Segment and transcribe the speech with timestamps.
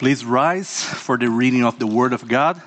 [0.00, 2.58] Please rise for the reading of the Word of God.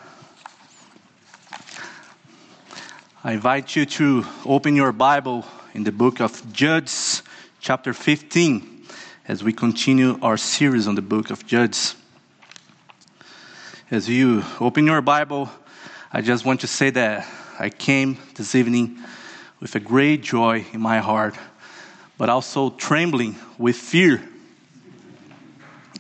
[3.24, 5.44] I invite you to open your Bible
[5.74, 7.24] in the book of Judges,
[7.60, 8.86] chapter 15,
[9.28, 11.96] as we continue our series on the book of Judges.
[13.90, 15.50] As you open your Bible,
[16.12, 17.28] I just want to say that
[17.58, 19.00] I came this evening
[19.60, 21.34] with a great joy in my heart,
[22.16, 24.22] but also trembling with fear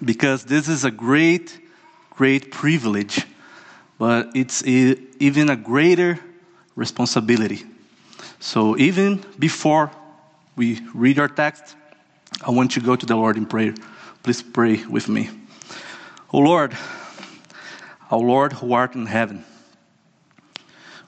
[0.05, 1.59] because this is a great,
[2.09, 3.25] great privilege,
[3.97, 6.19] but it's a, even a greater
[6.75, 7.63] responsibility.
[8.39, 9.91] So, even before
[10.55, 11.75] we read our text,
[12.45, 13.73] I want you to go to the Lord in prayer.
[14.21, 15.29] Please pray with me.
[16.31, 16.75] O Lord,
[18.11, 19.45] our Lord who art in heaven,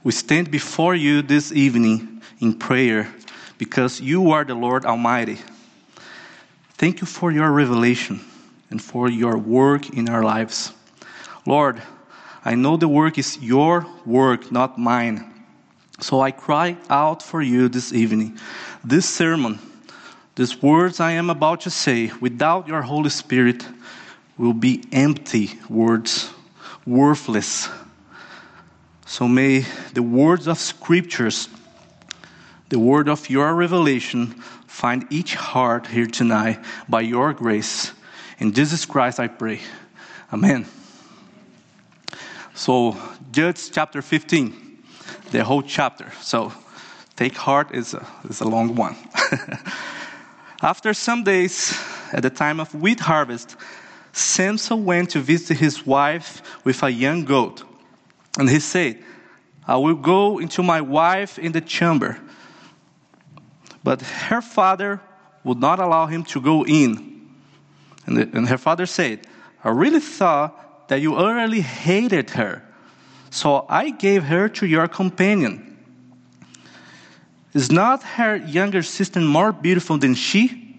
[0.03, 3.13] we stand before you this evening in prayer
[3.57, 5.39] because you are the Lord Almighty.
[6.77, 8.21] Thank you for your revelation
[8.75, 10.73] and for your work in our lives.
[11.45, 11.81] Lord,
[12.43, 15.33] I know the work is your work, not mine.
[16.01, 18.37] So I cry out for you this evening.
[18.83, 19.59] This sermon,
[20.35, 23.65] these words I am about to say, without your Holy Spirit,
[24.37, 26.29] will be empty words,
[26.85, 27.69] worthless.
[29.05, 31.47] So may the words of scriptures,
[32.67, 34.35] the word of your revelation,
[34.67, 37.93] find each heart here tonight by your grace
[38.39, 39.61] in Jesus Christ I pray.
[40.31, 40.65] Amen.
[42.53, 42.97] So,
[43.31, 44.83] Judges chapter 15,
[45.31, 46.11] the whole chapter.
[46.21, 46.53] So,
[47.15, 48.95] take heart, it's a, it's a long one.
[50.61, 51.77] After some days,
[52.13, 53.57] at the time of wheat harvest,
[54.13, 57.63] Samson went to visit his wife with a young goat.
[58.39, 59.03] And he said,
[59.67, 62.17] I will go into my wife in the chamber.
[63.83, 65.01] But her father
[65.43, 67.14] would not allow him to go in.
[68.05, 69.27] And, the, and her father said,
[69.63, 72.61] I really thought that you utterly hated her.
[73.31, 75.77] So I gave her to your companion.
[77.53, 80.77] Is not her younger sister more beautiful than she?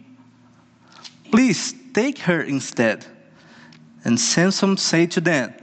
[1.31, 3.05] Please take her instead.
[4.05, 5.55] And Samson said to them,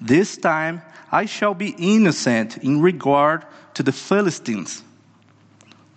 [0.00, 4.82] This time I shall be innocent in regard to the Philistines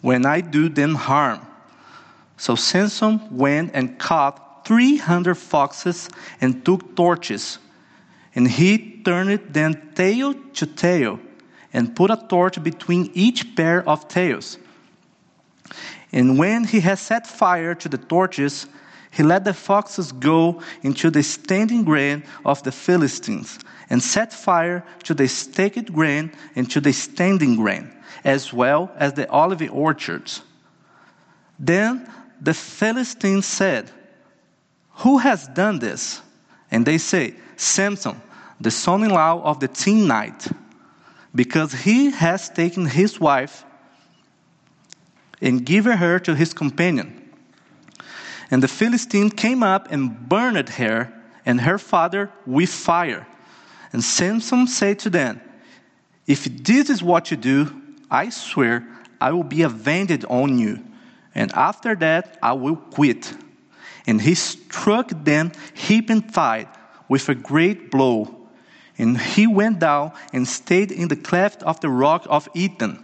[0.02, 1.46] when I do them harm.
[2.38, 7.58] So Samson went and caught 300 foxes and took torches.
[8.36, 11.20] And he turned them tail to tail
[11.74, 14.60] and put a torch between each pair of tails.
[16.12, 18.68] And when he had set fire to the torches,
[19.10, 23.58] he let the foxes go into the standing grain of the Philistines
[23.90, 27.92] and set fire to the staked grain and to the standing grain,
[28.24, 30.44] as well as the olive orchards.
[31.58, 32.08] Then
[32.40, 33.92] the Philistines said,
[35.00, 36.22] who has done this?
[36.72, 38.22] And they say, Samson,
[38.60, 40.56] the son in law of the Timnite,
[41.34, 43.66] because he has taken his wife
[45.42, 47.16] and given her to his companion.
[48.52, 51.14] And the Philistine came up and burned her
[51.46, 53.26] and her father with fire.
[53.94, 55.40] And Samson said to them,
[56.28, 57.82] If this is what you do,
[58.12, 58.86] I swear
[59.22, 60.84] I will be avenged on you.
[61.34, 63.34] And after that, I will quit.
[64.08, 66.68] And he struck them hip and thigh
[67.08, 68.36] with a great blow.
[68.98, 73.04] And he went down and stayed in the cleft of the rock of Etam.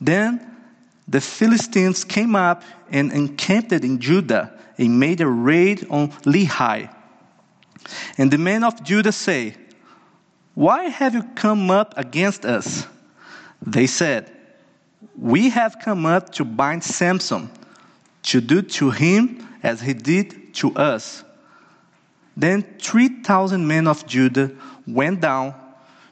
[0.00, 0.56] Then
[1.08, 6.92] the Philistines came up and encamped in Judah and made a raid on Lehi.
[8.18, 9.54] And the men of Judah say,
[10.54, 12.86] Why have you come up against us?
[13.62, 14.30] They said,
[15.16, 17.50] We have come up to bind Samson
[18.26, 21.24] to do to him as he did to us.
[22.36, 24.50] Then 3,000 men of Judah
[24.86, 25.54] went down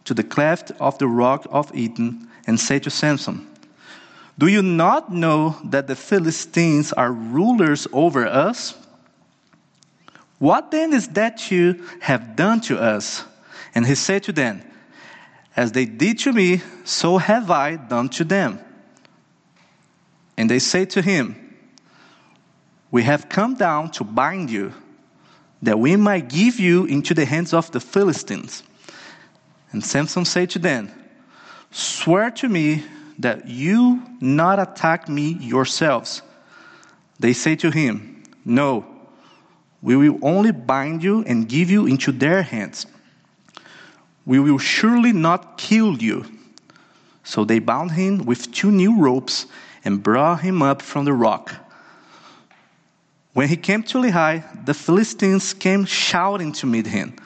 [0.04, 3.46] to the cleft of the rock of Etam and said to Samson,
[4.38, 8.74] Do you not know that the Philistines are rulers over us?
[10.38, 13.24] What then is that you have done to us?
[13.74, 14.62] And he said to them,
[15.56, 18.60] As they did to me, so have I done to them.
[20.36, 21.43] And they said to him,
[22.94, 24.72] we have come down to bind you,
[25.60, 28.62] that we might give you into the hands of the Philistines.
[29.72, 30.92] And Samson said to them,
[31.72, 32.84] Swear to me
[33.18, 36.22] that you not attack me yourselves.
[37.18, 38.86] They say to him, No,
[39.82, 42.86] we will only bind you and give you into their hands.
[44.24, 46.26] We will surely not kill you.
[47.24, 49.46] So they bound him with two new ropes
[49.84, 51.63] and brought him up from the rock.
[53.34, 57.16] When he came to Lehi, the Philistines came shouting to meet him.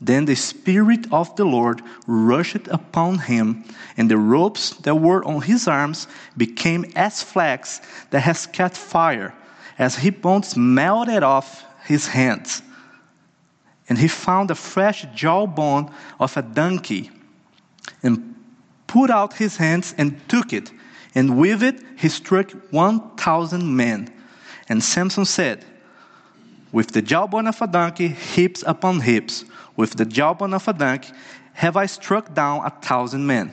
[0.00, 3.64] Then the Spirit of the Lord rushed upon him,
[3.96, 6.06] and the ropes that were on his arms
[6.36, 7.80] became as flax
[8.10, 9.34] that has caught fire,
[9.76, 12.62] as hip bones melted off his hands.
[13.88, 15.90] And he found a fresh jawbone
[16.20, 17.10] of a donkey,
[18.04, 18.36] and
[18.86, 20.70] put out his hands and took it,
[21.12, 24.14] and with it he struck one thousand men.
[24.68, 25.64] And Samson said,
[26.72, 29.44] With the jawbone of a donkey, hips upon hips
[29.76, 31.12] with the jawbone of a donkey,
[31.54, 33.52] have I struck down a thousand men.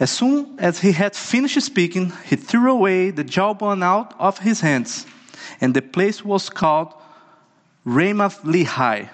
[0.00, 4.60] As soon as he had finished speaking, he threw away the jawbone out of his
[4.60, 5.06] hands,
[5.60, 6.92] and the place was called
[7.86, 9.08] Ramath Lehi.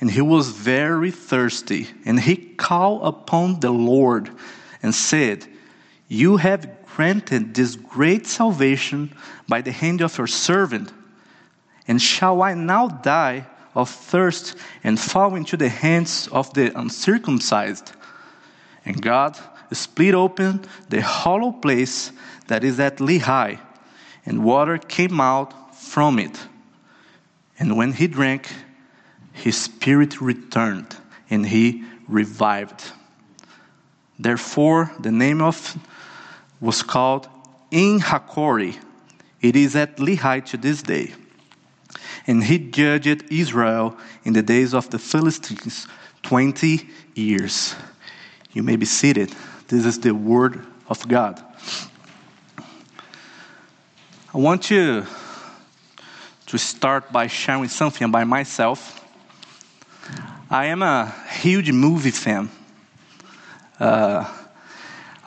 [0.00, 4.30] And he was very thirsty, and he called upon the Lord
[4.82, 5.46] and said,
[6.08, 9.12] You have granted this great salvation
[9.46, 10.90] by the hand of your servant,
[11.86, 17.92] and shall I now die of thirst and fall into the hands of the uncircumcised.
[18.86, 19.36] And God
[19.72, 22.12] split open the hollow place
[22.46, 23.60] that is at Lehi,
[24.24, 26.40] and water came out from it.
[27.58, 28.48] And when he drank,
[29.34, 30.96] his spirit returned,
[31.28, 32.92] and he revived.
[34.18, 35.76] Therefore, the name of
[36.60, 37.28] was called
[37.72, 38.76] En-hakkore.
[39.40, 41.12] It is at Lehi to this day
[42.26, 45.86] and he judged Israel in the days of the Philistines
[46.22, 47.74] 20 years.
[48.52, 49.34] You may be seated.
[49.68, 51.42] This is the word of God.
[54.34, 55.06] I want you
[56.46, 59.04] to start by sharing something about myself.
[60.50, 62.50] I am a huge movie fan.
[63.78, 64.24] Uh,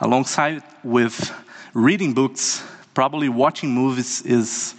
[0.00, 1.32] alongside with
[1.74, 2.62] reading books,
[2.94, 4.74] probably watching movies is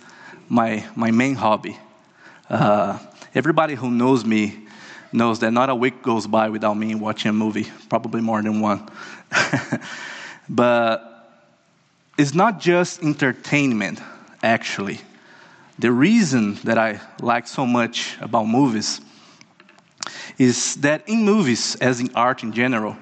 [0.50, 1.78] my, my main hobby.
[2.50, 2.98] Uh,
[3.34, 4.68] everybody who knows me
[5.14, 8.62] knows that not a week goes by without me watching a movie, probably more than
[8.62, 8.90] one.
[10.50, 11.12] but
[12.18, 14.00] it's not just entertainment,
[14.42, 15.00] actually.
[15.80, 19.02] The reason that I like so much about movies
[20.38, 22.98] is that in movies, as in art in general,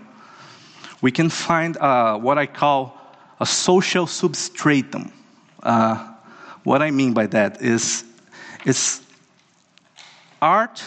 [1.01, 2.99] we can find uh, what I call
[3.39, 5.13] a social substratum.
[5.63, 6.13] Uh,
[6.63, 8.03] what I mean by that is
[8.65, 9.01] it's
[10.41, 10.83] Art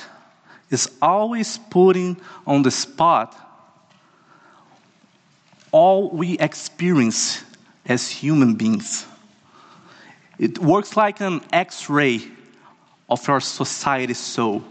[0.70, 2.16] is always putting
[2.46, 3.36] on the spot
[5.70, 7.42] all we experience
[7.86, 9.06] as human beings.
[10.38, 12.28] It works like an x ray
[13.08, 14.62] of our society's soul,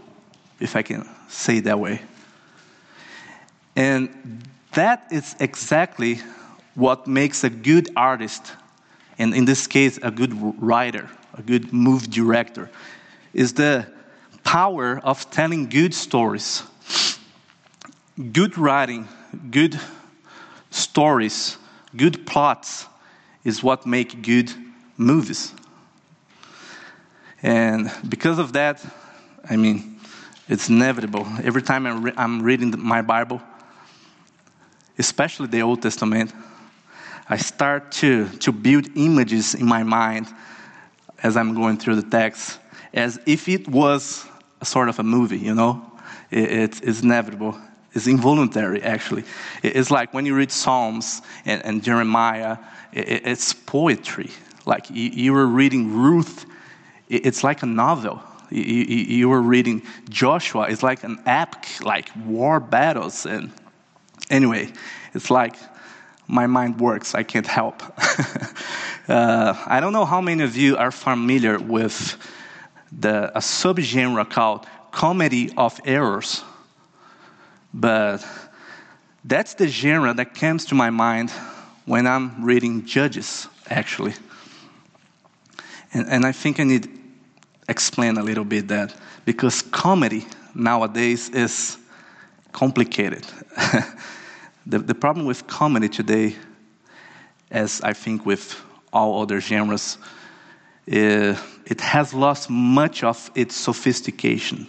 [0.60, 2.02] if I can say it that way.
[3.74, 4.42] And
[4.74, 6.20] that is exactly
[6.74, 8.52] what makes a good artist,
[9.18, 12.70] and in this case, a good writer, a good movie director,
[13.34, 13.86] is the
[14.44, 16.62] power of telling good stories.
[18.32, 19.08] Good writing,
[19.50, 19.78] good
[20.70, 21.56] stories,
[21.96, 22.86] good plots
[23.44, 24.52] is what make good
[24.96, 25.52] movies.
[27.42, 28.84] And because of that,
[29.48, 29.98] I mean,
[30.48, 31.26] it's inevitable.
[31.42, 33.42] Every time I'm, re- I'm reading my Bible,
[34.98, 36.32] especially the Old Testament,
[37.28, 40.26] I start to, to build images in my mind
[41.22, 42.58] as I'm going through the text,
[42.92, 44.26] as if it was
[44.60, 45.82] a sort of a movie, you know?
[46.30, 47.56] It, it's inevitable.
[47.94, 49.24] It's involuntary, actually.
[49.62, 52.56] It's like when you read Psalms and, and Jeremiah,
[52.92, 54.30] it, it's poetry.
[54.64, 56.46] Like you, you were reading Ruth,
[57.08, 58.22] it's like a novel.
[58.50, 63.26] You, you, you were reading Joshua, it's like an epic, like war battles.
[63.26, 63.52] And
[64.30, 64.72] anyway,
[65.14, 65.56] it's like
[66.28, 67.14] my mind works.
[67.14, 67.82] I can't help.
[69.08, 72.16] uh, I don't know how many of you are familiar with
[72.90, 76.42] the, a subgenre called comedy of errors.
[77.74, 78.24] But
[79.24, 81.30] that's the genre that comes to my mind
[81.84, 84.14] when I'm reading Judges, actually.
[85.92, 86.88] And, and I think I need
[87.68, 91.78] explain a little bit that because comedy nowadays is
[92.52, 93.24] complicated.
[94.66, 96.36] the, the problem with comedy today,
[97.50, 98.60] as I think with
[98.92, 99.98] all other genres,
[100.86, 104.68] is it has lost much of its sophistication.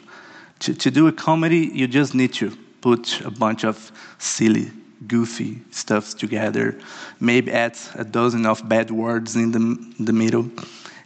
[0.59, 4.71] To, to do a comedy, you just need to put a bunch of silly,
[5.07, 6.79] goofy stuff together,
[7.19, 10.49] maybe add a dozen of bad words in the, in the middle,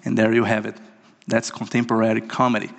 [0.05, 0.75] and there you have it.
[1.27, 2.69] That's contemporary comedy.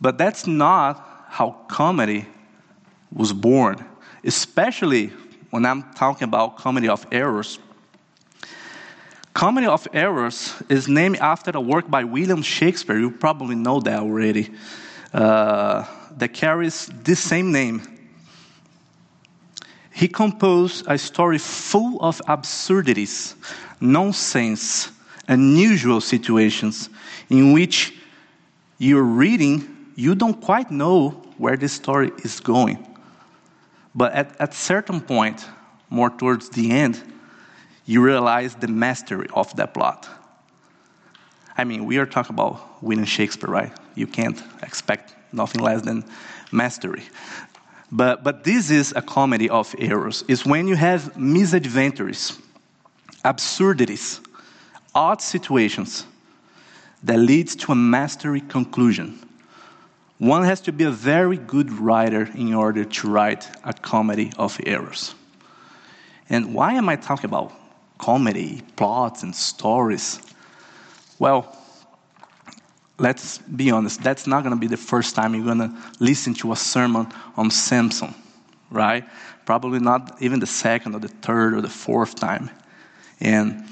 [0.00, 2.26] But that's not how comedy
[3.12, 3.84] was born,
[4.24, 5.08] especially
[5.50, 7.58] when I'm talking about comedy of errors
[9.36, 12.98] Comedy of Errors is named after a work by William Shakespeare.
[12.98, 14.50] You probably know that already.
[15.12, 15.84] Uh,
[16.16, 17.82] that carries this same name.
[19.92, 23.34] He composed a story full of absurdities,
[23.78, 24.90] nonsense,
[25.28, 26.88] unusual situations
[27.28, 27.92] in which
[28.78, 32.95] you're reading, you don't quite know where the story is going.
[33.96, 35.44] But at a certain point,
[35.88, 37.02] more towards the end,
[37.86, 40.06] you realize the mastery of that plot.
[41.56, 43.72] I mean, we are talking about William Shakespeare, right?
[43.94, 46.04] You can't expect nothing less than
[46.52, 47.04] mastery.
[47.90, 50.24] But, but this is a comedy of errors.
[50.28, 52.38] It's when you have misadventures,
[53.24, 54.20] absurdities,
[54.94, 56.04] odd situations
[57.02, 59.25] that leads to a mastery conclusion.
[60.18, 64.58] One has to be a very good writer in order to write a comedy of
[64.64, 65.14] errors.
[66.30, 67.52] And why am I talking about
[67.98, 70.20] comedy, plots, and stories?
[71.18, 71.54] Well,
[72.98, 76.32] let's be honest, that's not going to be the first time you're going to listen
[76.34, 78.14] to a sermon on Samson,
[78.70, 79.04] right?
[79.44, 82.50] Probably not even the second or the third or the fourth time.
[83.20, 83.64] And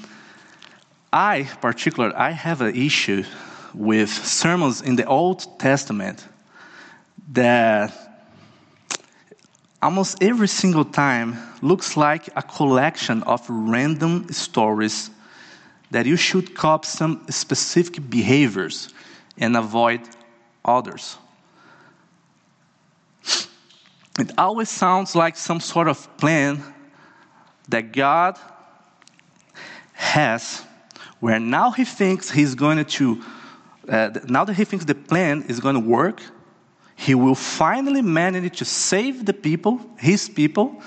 [1.11, 3.23] I, particularly, I have an issue
[3.73, 6.25] with sermons in the Old Testament
[7.33, 7.91] that
[9.81, 15.09] almost every single time looks like a collection of random stories
[15.91, 18.93] that you should copy some specific behaviors
[19.37, 20.01] and avoid
[20.63, 21.17] others.
[24.17, 26.63] It always sounds like some sort of plan
[27.67, 28.39] that God
[29.93, 30.63] has,
[31.19, 33.23] where now he thinks he's going to,
[33.89, 36.21] uh, now that he thinks the plan is going to work,
[36.95, 40.81] he will finally manage to save the people, his people,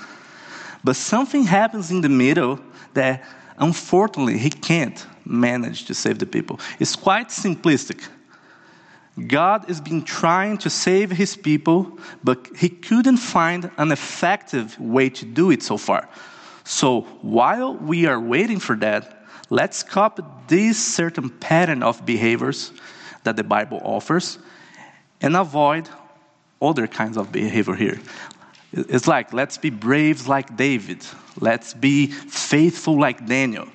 [0.83, 2.59] but something happens in the middle
[2.93, 3.23] that
[3.57, 6.59] unfortunately he can't manage to save the people.
[6.79, 8.07] It's quite simplistic.
[9.27, 15.09] God has been trying to save his people, but he couldn't find an effective way
[15.09, 16.07] to do it so far.
[16.63, 22.71] So while we are waiting for that, let's copy this certain pattern of behaviors
[23.23, 24.39] that the Bible offers
[25.21, 25.89] and avoid
[26.61, 27.99] other kinds of behavior here.
[28.71, 31.03] It's like, let's be brave like David.
[31.39, 33.67] Let's be faithful like Daniel.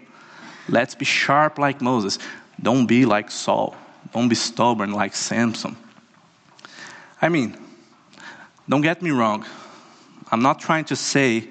[0.69, 2.19] Let's be sharp like Moses.
[2.63, 3.77] Don't be like Saul.
[4.13, 5.77] Don't be stubborn like Samson.
[7.21, 7.57] I mean,
[8.69, 9.45] don't get me wrong.
[10.31, 11.49] I'm not trying to say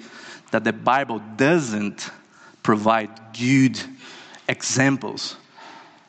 [0.52, 2.10] that the Bible doesn't
[2.62, 3.80] provide good
[4.48, 5.36] examples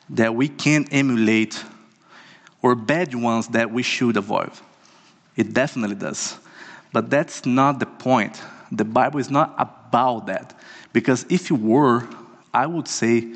[0.09, 1.63] that we can emulate
[2.61, 4.51] or bad ones that we should avoid.
[5.35, 6.37] It definitely does.
[6.93, 8.41] But that's not the point.
[8.71, 10.57] The Bible is not about that.
[10.93, 12.07] Because if it were,
[12.53, 13.33] I would say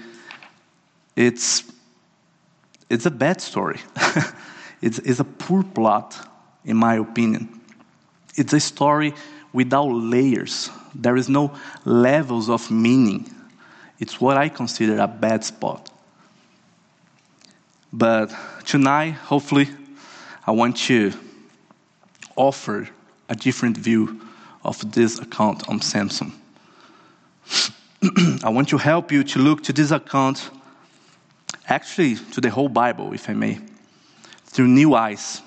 [1.15, 1.63] it's
[2.89, 3.79] it's a bad story.
[4.81, 6.17] it's, it's a poor plot,
[6.65, 7.61] in my opinion.
[8.35, 9.13] It's a story
[9.53, 10.69] without layers.
[10.95, 13.29] There is no levels of meaning.
[13.99, 15.91] It's what I consider a bad spot.
[17.91, 18.33] But
[18.65, 19.69] tonight, hopefully,
[20.45, 21.11] I want to
[22.39, 22.89] offer
[23.27, 24.21] a different view
[24.63, 26.33] of this account on Samson.
[28.43, 30.49] I want to help you to look to this account
[31.67, 33.59] actually to the whole Bible, if I may,
[34.45, 35.41] through new eyes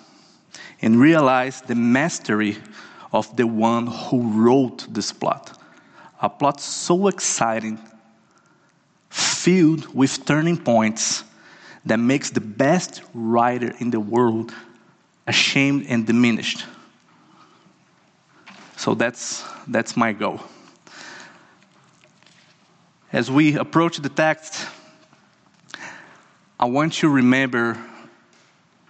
[0.82, 2.58] and realize the mastery
[3.12, 5.58] of the one who wrote this plot.
[6.20, 7.78] A plot so exciting,
[9.10, 11.24] filled with turning points
[11.84, 14.52] that makes the best writer in the world
[15.26, 16.64] ashamed and diminished.
[18.82, 20.40] So that's, that's my goal.
[23.12, 24.66] As we approach the text,
[26.58, 27.78] I want you to remember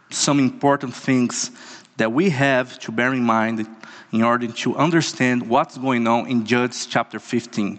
[0.08, 1.50] some important things
[1.98, 3.68] that we have to bear in mind
[4.12, 7.78] in order to understand what's going on in Judges chapter 15.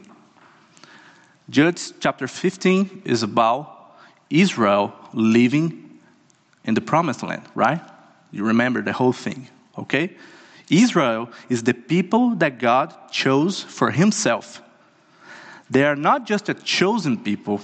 [1.49, 3.95] Judges chapter 15 is about
[4.29, 5.99] Israel living
[6.63, 7.81] in the promised land, right?
[8.31, 9.47] You remember the whole thing,
[9.79, 10.15] okay?
[10.73, 14.61] Israel is the people that God chose for himself.
[15.69, 17.61] They are not just a chosen people,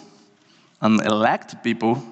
[0.81, 2.03] an elect people,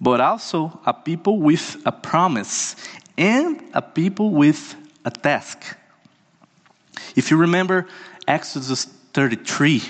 [0.00, 2.76] but also a people with a promise
[3.18, 5.76] and a people with a task.
[7.16, 7.88] If you remember
[8.26, 9.82] Exodus 33,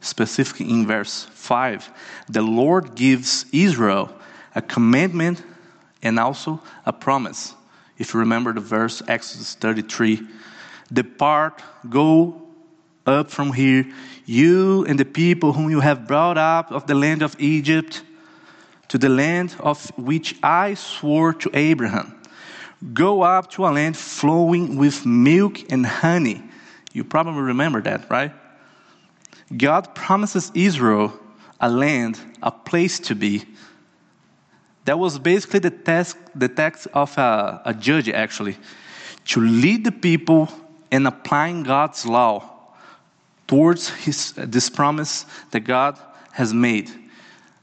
[0.00, 1.90] specifically in verse 5,
[2.28, 4.12] the Lord gives Israel
[4.54, 5.42] a commandment
[6.02, 7.54] and also a promise.
[8.02, 10.26] If you remember the verse, Exodus 33,
[10.92, 12.42] depart, go
[13.06, 13.86] up from here,
[14.26, 18.02] You and the people whom you have brought up of the land of Egypt
[18.88, 22.20] to the land of which I swore to Abraham.
[22.92, 26.42] Go up to a land flowing with milk and honey.
[26.92, 28.32] You probably remember that, right?
[29.56, 31.12] God promises Israel
[31.60, 33.44] a land, a place to be.
[34.84, 38.56] That was basically the task, the text of a, a judge, actually,
[39.26, 40.48] to lead the people
[40.90, 42.52] in applying God's law
[43.46, 45.98] towards his, this promise that God
[46.32, 46.90] has made.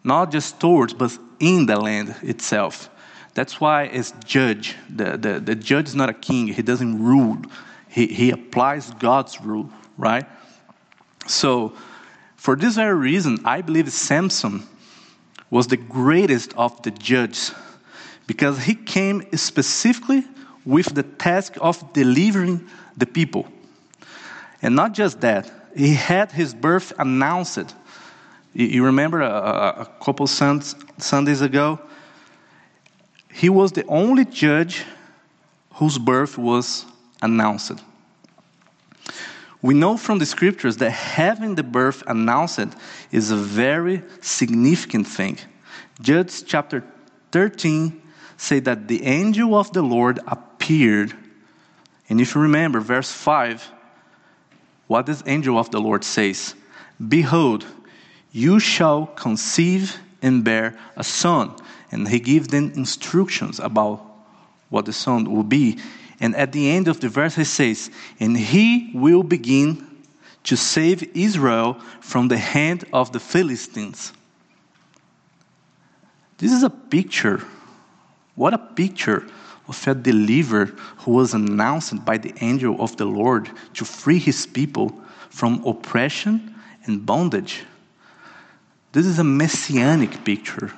[0.03, 2.89] Not just towards, but in the land itself.
[3.33, 7.37] That's why, as judge, the, the, the judge is not a king, he doesn't rule,
[7.87, 10.25] he, he applies God's rule, right?
[11.27, 11.73] So,
[12.35, 14.63] for this very reason, I believe Samson
[15.49, 17.53] was the greatest of the judges
[18.27, 20.23] because he came specifically
[20.65, 23.47] with the task of delivering the people.
[24.61, 27.75] And not just that, he had his birth announced.
[28.53, 31.79] You remember a, couple Sundays ago?
[33.31, 34.83] He was the only judge
[35.73, 36.85] whose birth was
[37.21, 37.81] announced.
[39.61, 42.75] We know from the scriptures that having the birth announced
[43.11, 45.37] is a very significant thing.
[46.01, 46.83] Judges chapter
[47.31, 48.01] 13
[48.37, 51.13] say that the angel of the Lord appeared.
[52.07, 53.69] And if you remember verse 5,
[54.87, 56.55] what this angel of the Lord says?
[57.05, 57.65] Behold,
[58.31, 61.53] you shall conceive and bear a son.
[61.91, 64.05] And he gives them instructions about
[64.69, 65.79] what the son will be.
[66.19, 69.87] And at the end of the verse, he says, And he will begin
[70.43, 74.13] to save Israel from the hand of the Philistines.
[76.37, 77.43] This is a picture.
[78.35, 79.27] What a picture
[79.67, 80.65] of a deliverer
[80.99, 84.99] who was announced by the angel of the Lord to free his people
[85.29, 87.63] from oppression and bondage.
[88.91, 90.73] This is a messianic picture.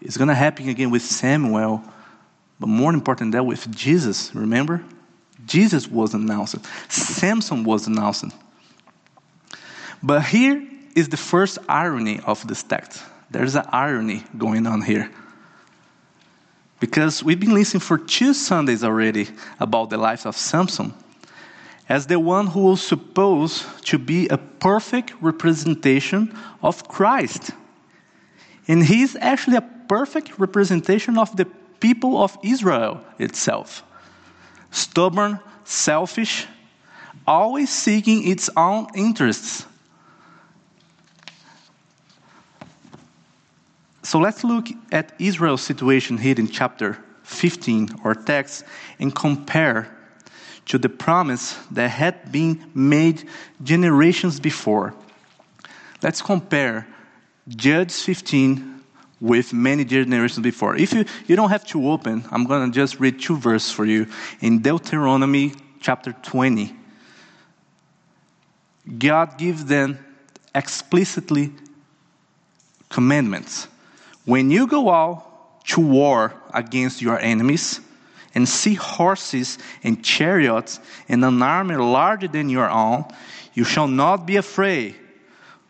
[0.00, 1.82] It's going to happen again with Samuel
[2.58, 4.82] but more important than that, with Jesus, remember?
[5.46, 6.56] Jesus was announced.
[6.88, 8.24] Samson was announced.
[10.02, 13.02] But here is the first irony of this text.
[13.30, 15.10] There's an irony going on here.
[16.80, 19.28] Because we've been listening for two Sundays already
[19.60, 20.92] about the life of Samson
[21.88, 27.50] as the one who was supposed to be a perfect representation of Christ.
[28.66, 31.46] And he's actually a perfect representation of the
[31.80, 33.82] people of Israel itself.
[34.70, 36.46] Stubborn, selfish,
[37.26, 39.66] always seeking its own interests.
[44.02, 48.64] So let's look at Israel's situation here in chapter 15 or text
[49.00, 49.90] and compare
[50.66, 53.28] to the promise that had been made
[53.62, 54.94] generations before.
[56.02, 56.86] Let's compare
[57.48, 58.75] Judges 15
[59.20, 60.76] with many generations before.
[60.76, 63.84] If you, you don't have to open, I'm going to just read two verses for
[63.84, 64.06] you.
[64.40, 66.74] In Deuteronomy chapter 20,
[68.98, 69.98] God gives them
[70.54, 71.52] explicitly
[72.88, 73.68] commandments.
[74.24, 77.80] When you go out to war against your enemies
[78.34, 83.04] and see horses and chariots and an army larger than your own,
[83.54, 84.94] you shall not be afraid.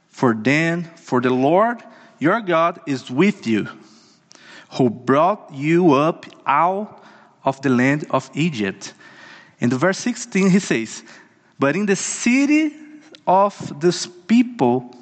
[0.09, 1.83] For then, for the Lord
[2.19, 3.69] your God is with you,
[4.73, 7.03] who brought you up out
[7.45, 8.95] of the land of Egypt.
[9.61, 11.03] In the verse 16, he says,
[11.59, 12.75] But in the city
[13.27, 14.95] of this people,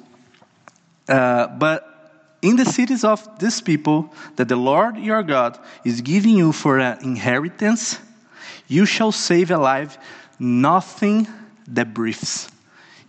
[1.07, 6.37] uh, but in the cities of this people that the Lord your God is giving
[6.37, 7.99] you for an inheritance,
[8.67, 9.97] you shall save alive
[10.39, 11.27] nothing
[11.67, 12.49] that breathes.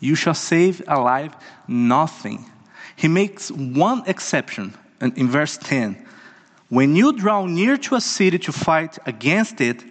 [0.00, 1.34] You shall save alive
[1.66, 2.50] nothing
[2.96, 6.04] he makes one exception in verse 10.
[6.68, 9.84] When you draw near to a city to fight against it,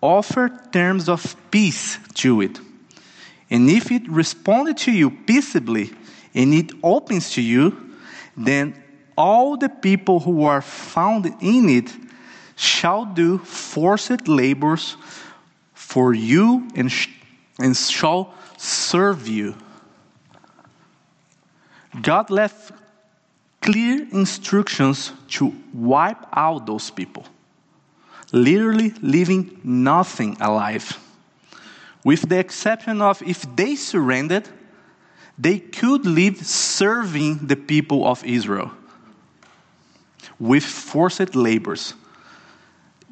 [0.00, 2.60] offer terms of peace to it.
[3.50, 5.92] And if it responded to you peaceably
[6.34, 7.94] and it opens to you,
[8.36, 8.80] then
[9.16, 11.90] all the people who are found in it
[12.56, 14.96] shall do forced labors
[15.72, 17.08] for you and, sh-
[17.58, 19.54] and shall serve you.
[22.00, 22.72] God left
[23.60, 27.24] clear instructions to wipe out those people,
[28.32, 30.98] literally leaving nothing alive.
[32.04, 34.48] With the exception of if they surrendered,
[35.38, 38.70] they could live serving the people of Israel
[40.38, 41.94] with forced labors.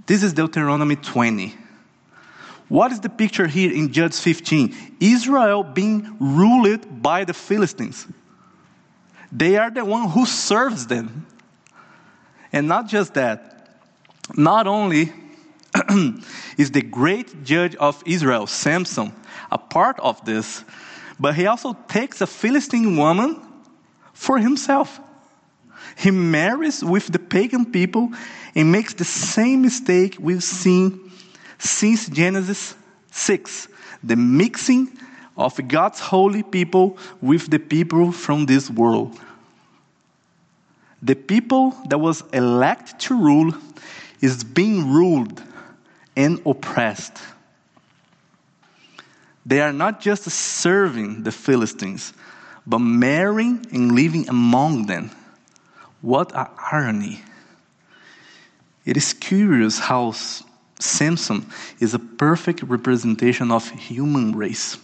[0.07, 1.55] This is Deuteronomy 20.
[2.68, 4.97] What is the picture here in Judges 15?
[5.01, 8.07] Israel being ruled by the Philistines.
[9.33, 11.27] They are the one who serves them.
[12.53, 13.79] And not just that,
[14.37, 15.11] not only
[16.59, 19.12] is the great judge of Israel, Samson,
[19.51, 20.62] a part of this,
[21.18, 23.40] but he also takes a Philistine woman
[24.12, 25.01] for himself.
[25.97, 28.11] He marries with the pagan people
[28.55, 31.11] and makes the same mistake we've seen
[31.59, 32.75] since Genesis
[33.12, 33.68] 6
[34.03, 34.99] the mixing
[35.37, 39.18] of God's holy people with the people from this world.
[41.03, 43.55] The people that was elected to rule
[44.21, 45.42] is being ruled
[46.16, 47.18] and oppressed.
[49.45, 52.12] They are not just serving the Philistines,
[52.66, 55.11] but marrying and living among them.
[56.01, 57.21] What an irony!
[58.85, 60.14] It is curious how
[60.79, 61.47] Samson
[61.81, 64.77] is a perfect representation of human race.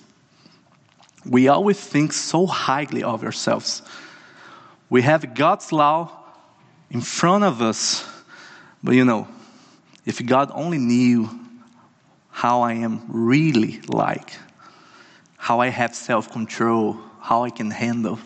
[1.24, 3.83] We always think so highly of ourselves.
[4.90, 6.11] We have God's law
[6.90, 8.07] in front of us,
[8.83, 9.28] but you know,
[10.07, 11.28] if God only knew
[12.31, 14.33] how I am really like,
[15.37, 18.18] how I have self control, how I can handle,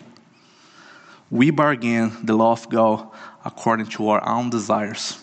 [1.29, 3.09] we bargain the law of God
[3.43, 5.21] according to our own desires.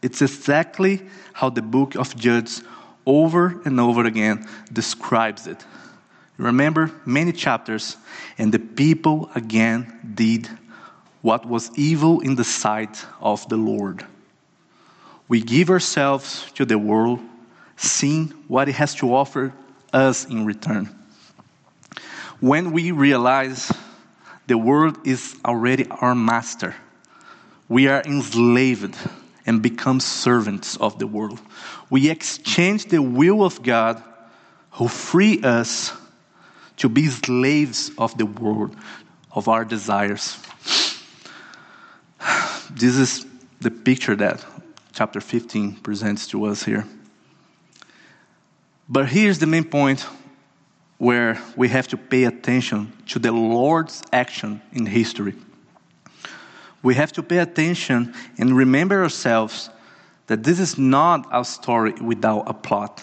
[0.00, 2.62] It's exactly how the book of Judges
[3.10, 5.64] over and over again describes it.
[6.36, 7.96] Remember many chapters,
[8.38, 10.48] and the people again did
[11.20, 14.06] what was evil in the sight of the Lord.
[15.28, 17.20] We give ourselves to the world,
[17.76, 19.52] seeing what it has to offer
[19.92, 20.88] us in return.
[22.40, 23.70] When we realize
[24.46, 26.74] the world is already our master,
[27.68, 28.96] we are enslaved
[29.50, 31.40] and become servants of the world.
[31.90, 34.00] We exchange the will of God
[34.70, 35.92] who free us
[36.76, 38.76] to be slaves of the world,
[39.32, 40.38] of our desires.
[42.70, 43.26] This is
[43.60, 44.46] the picture that
[44.92, 46.86] chapter 15 presents to us here.
[48.88, 50.06] But here's the main point
[50.98, 55.34] where we have to pay attention to the Lord's action in history.
[56.82, 59.70] We have to pay attention and remember ourselves
[60.26, 63.02] that this is not a story without a plot.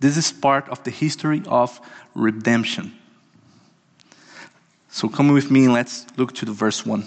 [0.00, 1.80] This is part of the history of
[2.14, 2.92] redemption.
[4.90, 7.04] So come with me and let's look to the verse 1.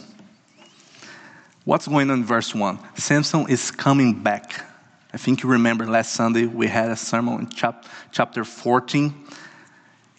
[1.66, 2.80] What's going on in verse 1?
[2.96, 4.66] Samson is coming back.
[5.14, 9.14] I think you remember last Sunday we had a sermon in chap- chapter 14.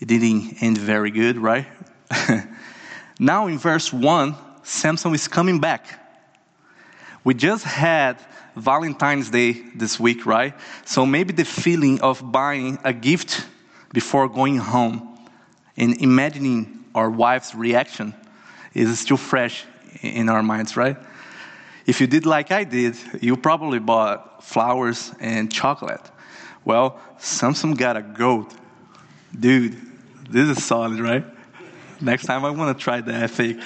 [0.00, 1.66] It didn't end very good, right?
[3.18, 4.36] now in verse 1,
[4.70, 5.84] Samson is coming back.
[7.24, 8.18] We just had
[8.54, 10.54] Valentine's Day this week, right?
[10.84, 13.44] So maybe the feeling of buying a gift
[13.92, 15.18] before going home
[15.76, 18.14] and imagining our wife's reaction
[18.72, 19.64] is still fresh
[20.02, 20.96] in our minds, right?
[21.84, 26.08] If you did like I did, you probably bought flowers and chocolate.
[26.64, 28.54] Well, Samson got a goat.
[29.38, 29.76] Dude,
[30.30, 31.24] this is solid, right?
[32.00, 33.60] Next time I want to try that thing.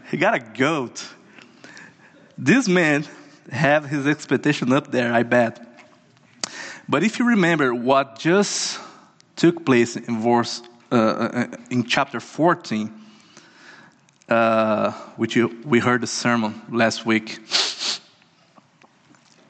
[0.10, 1.04] he got a goat.
[2.36, 3.06] This man
[3.50, 5.62] have his expectation up there, I bet.
[6.88, 8.80] But if you remember what just
[9.36, 12.92] took place in verse uh, uh in chapter 14,
[14.28, 17.38] uh, which you, we heard the sermon last week,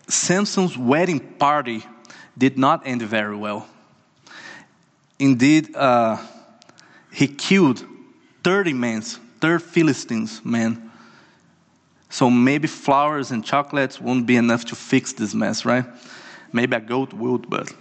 [0.09, 1.85] Samson's wedding party
[2.37, 3.67] did not end very well.
[5.19, 6.19] Indeed, uh,
[7.17, 7.83] he killed
[8.45, 10.93] 30 men, 30 Philistines men.
[12.11, 15.87] So maybe flowers and chocolates won't be enough to fix this mess, right?
[16.53, 17.73] Maybe a goat would, but.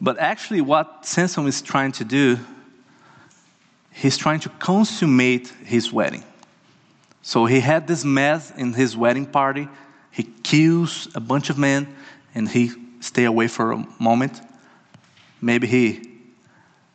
[0.00, 2.38] But actually, what Samson is trying to do,
[3.92, 6.24] he's trying to consummate his wedding.
[7.20, 9.68] So he had this mess in his wedding party.
[10.10, 11.94] He kills a bunch of men
[12.34, 14.40] and he stay away for a moment.
[15.42, 16.08] Maybe he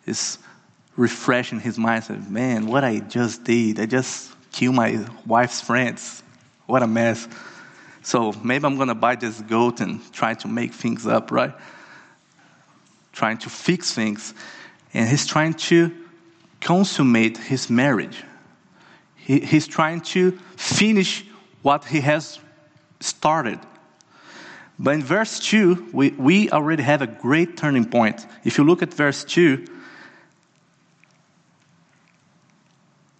[0.07, 0.39] is
[0.97, 2.03] refreshing his mind.
[2.03, 6.21] Said, Man, what I just did, I just killed my wife's friends.
[6.65, 7.27] What a mess.
[8.01, 11.53] So maybe I'm to buy this goat and try to make things up, right?
[13.13, 14.33] Trying to fix things.
[14.93, 15.91] And he's trying to
[16.59, 18.23] consummate his marriage.
[19.15, 21.25] He, he's trying to finish
[21.61, 22.39] what he has
[22.99, 23.59] started.
[24.79, 28.25] But in verse 2, we, we already have a great turning point.
[28.43, 29.65] If you look at verse 2,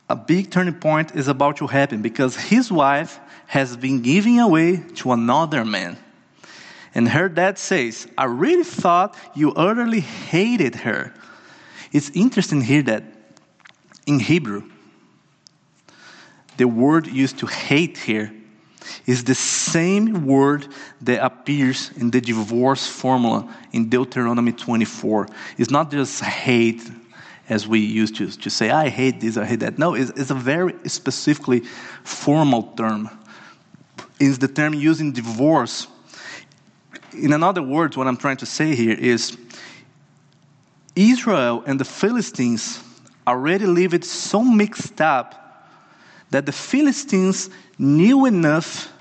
[0.10, 4.78] a big turning point is about to happen because his wife has been giving away
[4.96, 5.98] to another man.
[6.96, 11.14] And her dad says, I really thought you utterly hated her.
[11.92, 13.04] It's interesting here that
[14.06, 14.70] in Hebrew,
[16.56, 18.34] the word used to hate here
[19.06, 20.68] is the same word
[21.02, 25.28] that appears in the divorce formula in Deuteronomy 24.
[25.58, 26.82] It's not just hate
[27.50, 29.78] as we used to, to say, I hate this, I hate that.
[29.78, 31.62] No, it's, it's a very specifically
[32.04, 33.10] formal term.
[34.20, 35.88] It's the term used in divorce.
[37.14, 39.38] In another words, what I'm trying to say here is
[40.96, 42.82] Israel and the Philistines
[43.26, 45.70] already lived so mixed up
[46.32, 48.92] that the Philistines knew enough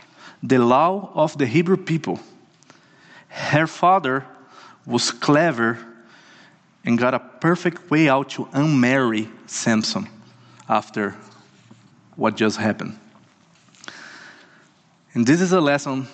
[0.42, 2.20] the law of the Hebrew people.
[3.28, 4.24] Her father
[4.84, 5.78] was clever
[6.86, 10.08] and got a perfect way out to unmarry Samson
[10.68, 11.16] after
[12.14, 12.98] what just happened.
[15.12, 16.06] And this is a lesson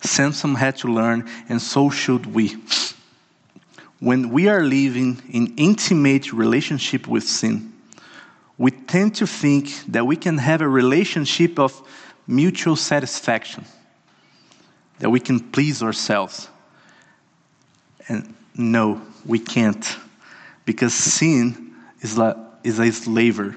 [0.00, 2.56] Samson had to learn, and so should we.
[4.00, 7.72] When we are living in intimate relationship with sin,
[8.58, 11.80] we tend to think that we can have a relationship of
[12.26, 13.64] mutual satisfaction,
[14.98, 16.48] that we can please ourselves.
[18.08, 19.96] And no, we can't,
[20.64, 23.56] because sin is, like, is a slaver.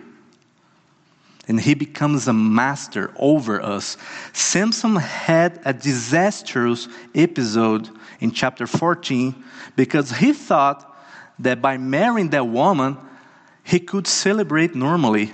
[1.47, 3.95] And he becomes a master over us.
[4.33, 9.33] Samson had a disastrous episode in chapter 14
[9.75, 10.93] because he thought
[11.39, 12.97] that by marrying that woman,
[13.63, 15.31] he could celebrate normally,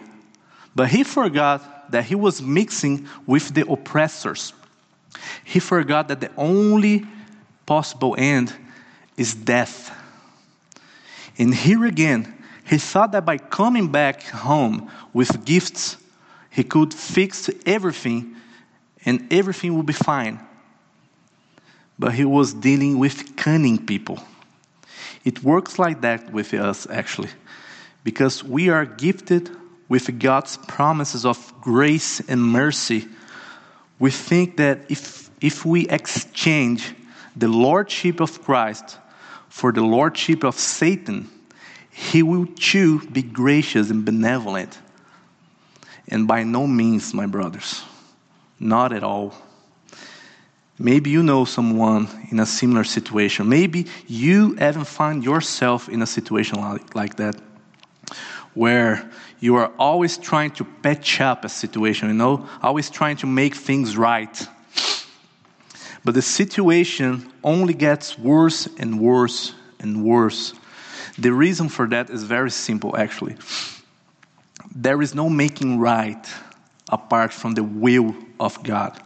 [0.76, 4.54] but he forgot that he was mixing with the oppressors.
[5.44, 7.06] He forgot that the only
[7.66, 8.54] possible end
[9.18, 9.92] is death.
[11.38, 12.34] And here again,
[12.66, 15.98] he thought that by coming back home with gifts,
[16.50, 18.36] he could fix everything
[19.06, 20.40] and everything would be fine.
[22.00, 24.20] But he was dealing with cunning people.
[25.24, 27.30] It works like that with us, actually
[28.04, 29.50] because we are gifted
[29.88, 33.08] with God's promises of grace and mercy,
[34.00, 36.94] we think that if, if we exchange
[37.36, 38.98] the lordship of Christ
[39.54, 41.30] for the lordship of Satan,
[41.92, 44.80] he will too be gracious and benevolent.
[46.08, 47.84] And by no means, my brothers,
[48.60, 49.36] not at all.
[50.80, 53.48] Maybe you know someone in a similar situation.
[53.48, 57.36] Maybe you even find yourself in a situation like, like that
[58.56, 59.08] where
[59.40, 63.54] you are always trying to patch up a situation, you know, always trying to make
[63.54, 64.48] things right.
[66.06, 70.54] But the situation only gets worse and worse and worse.
[71.18, 73.36] The reason for that is very simple, actually.
[74.76, 76.26] There is no making right
[76.90, 79.02] apart from the will of God.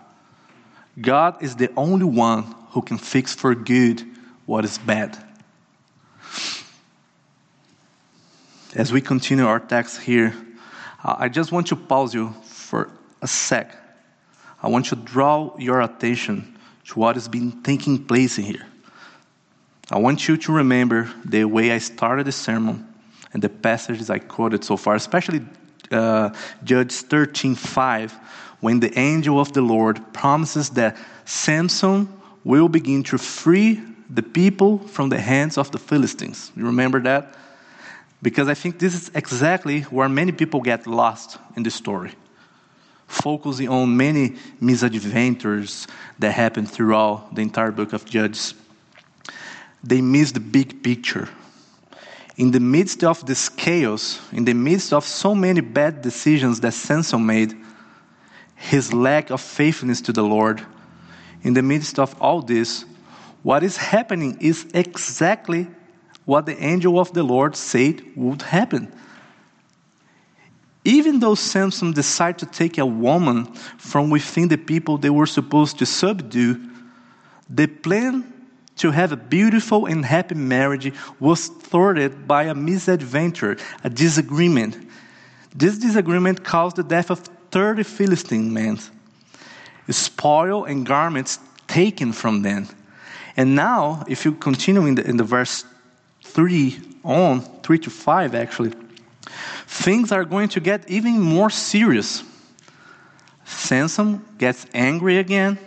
[1.00, 4.04] God is the only one who can fix for good
[4.46, 5.24] what is bad.
[8.78, 10.36] as we continue our text here,
[11.04, 13.76] uh, I just want to pause you for a sec.
[14.62, 16.57] I want to draw your attention
[16.88, 18.65] to what has been taking place in here.
[19.89, 22.88] I want you to remember the way I started the sermon
[23.34, 25.45] and the passages I quoted so far, especially
[25.91, 26.30] uh,
[26.63, 28.12] Judge 13:5,
[28.60, 32.08] when the angel of the Lord promises that Samson
[32.43, 36.52] will begin to free the people from the hands of the Philistines.
[36.56, 37.34] You remember that?
[38.21, 42.12] Because I think this is exactly where many people get lost in the story,
[43.08, 45.88] focusing on many misadventures
[46.20, 48.54] that happen throughout the entire book of Judges.
[49.84, 51.30] They miss the big picture.
[52.36, 56.74] In the midst of this chaos, in the midst of so many bad decisions that
[56.74, 57.56] Samson made,
[58.56, 60.63] his lack of faithfulness to the Lord,
[61.41, 62.86] in the midst of all this,
[63.43, 65.67] what is happening is exactly
[66.26, 68.91] what the angel of the Lord said would happen.
[70.88, 73.45] Even though Samson decided to take a woman
[73.78, 76.62] from within the people they were supposed to subdue,
[77.50, 78.23] the plan
[78.78, 84.78] to have a beautiful and happy marriage was thwarted by a misadventure, a disagreement.
[85.54, 87.19] This disagreement caused the death of
[87.52, 88.80] 30 Philistine men,
[89.89, 92.65] spoil and garments taken from them.
[93.36, 95.65] And now, if you continue in the, in the verse
[96.23, 98.71] 3 on, 3 to 5 actually,
[99.66, 102.24] things are going to get even more serious.
[103.46, 105.58] Samson gets angry again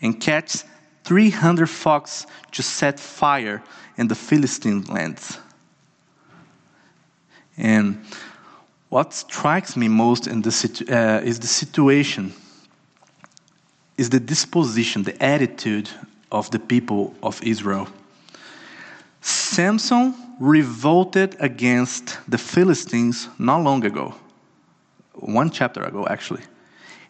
[0.00, 0.64] and catches
[1.04, 3.62] 300 foxes to set fire
[3.96, 5.38] in the Philistine lands.
[7.56, 8.04] And
[8.88, 12.32] what strikes me most in uh, is the situation,
[13.96, 15.90] is the disposition, the attitude
[16.30, 17.88] of the people of Israel.
[19.20, 24.14] Samson revolted against the Philistines not long ago,
[25.14, 26.42] one chapter ago, actually.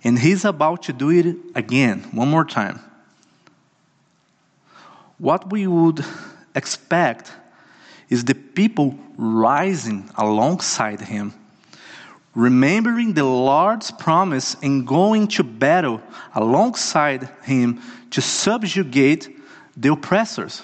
[0.03, 2.81] And he's about to do it again, one more time.
[5.19, 6.05] What we would
[6.55, 7.33] expect
[8.11, 11.33] is the people rising alongside him,
[12.35, 16.03] remembering the Lord's promise and going to battle
[16.35, 19.29] alongside him to subjugate
[19.77, 20.63] the oppressors.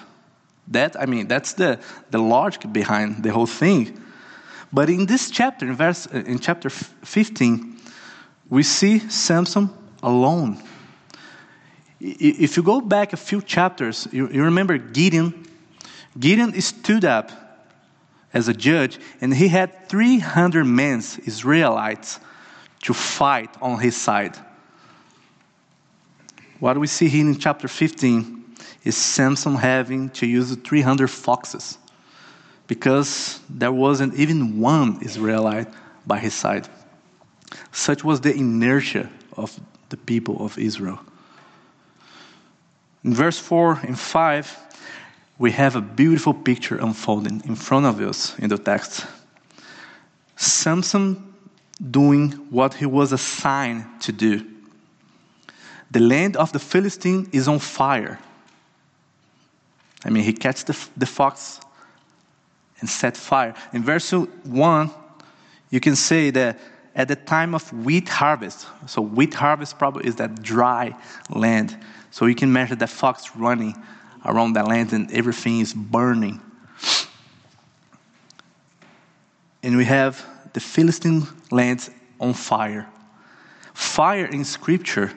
[0.67, 1.79] That, I mean, that's the,
[2.11, 4.01] the logic behind the whole thing.
[4.71, 7.77] But in this chapter, in, verse, in chapter 15,
[8.49, 9.69] we see Samson
[10.01, 10.61] alone.
[11.99, 15.45] If you go back a few chapters, you, you remember Gideon.
[16.17, 17.31] Gideon stood up
[18.33, 22.19] as a judge, and he had 300 men, Israelites,
[22.83, 24.37] to fight on his side.
[26.59, 28.40] What do we see here in chapter 15
[28.83, 31.77] is Samson having to use 300 foxes
[32.67, 35.67] because there wasn't even one Israelite
[36.05, 36.67] by his side.
[37.71, 40.99] Such was the inertia of the people of Israel.
[43.03, 44.57] In verse 4 and 5,
[45.37, 49.05] we have a beautiful picture unfolding in front of us in the text.
[50.35, 51.33] Samson
[51.89, 54.45] doing what he was assigned to do.
[55.89, 58.19] The land of the Philistine is on fire.
[60.03, 61.59] I mean, he catches the, the fox
[62.79, 63.53] and set fire.
[63.73, 64.91] In verse 1,
[65.69, 66.59] you can say that
[66.95, 70.95] at the time of wheat harvest, so wheat harvest probably is that dry
[71.29, 71.77] land.
[72.09, 73.81] So you can measure that fox running
[74.25, 76.41] around that land and everything is burning.
[79.63, 82.89] And we have the Philistine lands on fire.
[83.73, 85.13] Fire in scripture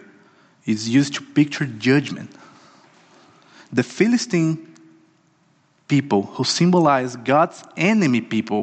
[0.66, 2.30] is used to picture judgment.
[3.72, 4.73] The Philistine
[5.98, 8.62] people who symbolize God's enemy people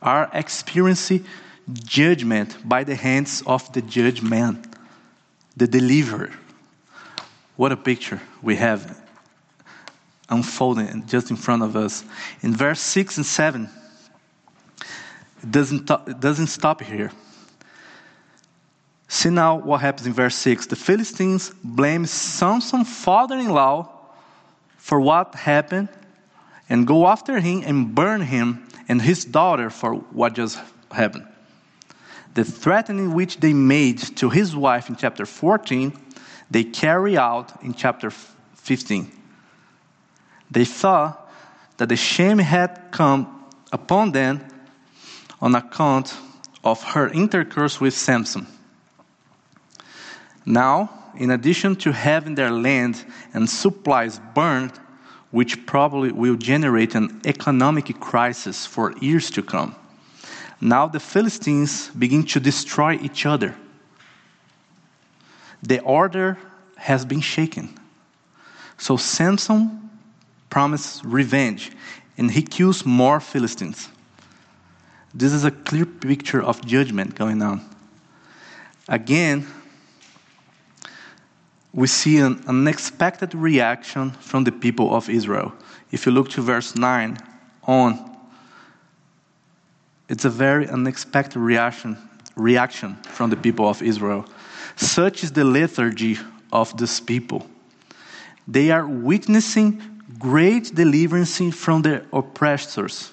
[0.00, 1.24] are experiencing
[1.72, 4.62] judgment by the hands of the judge man,
[5.56, 6.30] the deliverer.
[7.56, 8.80] What a picture we have
[10.28, 12.04] unfolding just in front of us.
[12.42, 13.68] In verse 6 and 7,
[15.42, 17.10] it doesn't, it doesn't stop here.
[19.08, 20.66] See now what happens in verse 6.
[20.66, 23.90] The Philistines blame Samson's father in law
[24.76, 25.88] for what happened
[26.72, 30.58] and go after him and burn him and his daughter for what just
[30.90, 31.26] happened.
[32.32, 35.92] The threatening which they made to his wife in chapter 14,
[36.50, 39.12] they carry out in chapter 15.
[40.50, 41.30] They thought
[41.76, 44.40] that the shame had come upon them
[45.42, 46.16] on account
[46.64, 48.46] of her intercourse with Samson.
[50.46, 53.04] Now, in addition to having their land
[53.34, 54.72] and supplies burned,
[55.32, 59.74] which probably will generate an economic crisis for years to come.
[60.60, 63.56] Now the Philistines begin to destroy each other.
[65.62, 66.38] The order
[66.76, 67.76] has been shaken.
[68.78, 69.90] So Samson
[70.50, 71.72] promises revenge
[72.18, 73.88] and he kills more Philistines.
[75.14, 77.68] This is a clear picture of judgment going on.
[78.88, 79.46] Again,
[81.72, 85.52] we see an unexpected reaction from the people of Israel.
[85.90, 87.18] If you look to verse 9
[87.64, 88.16] on,
[90.08, 91.96] it's a very unexpected reaction,
[92.36, 94.26] reaction from the people of Israel.
[94.76, 96.18] Such is the lethargy
[96.52, 97.46] of this people.
[98.46, 99.80] They are witnessing
[100.18, 103.12] great deliverance from their oppressors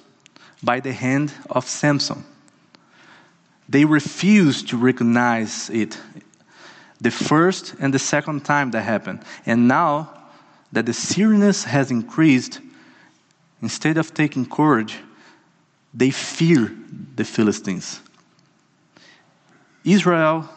[0.61, 2.25] by the hand of Samson.
[3.69, 5.97] They refuse to recognize it
[7.01, 9.21] the first and the second time that happened.
[9.45, 10.13] And now
[10.71, 12.59] that the seriousness has increased,
[13.61, 14.97] instead of taking courage,
[15.93, 16.71] they fear
[17.15, 18.01] the Philistines.
[19.83, 20.47] Israel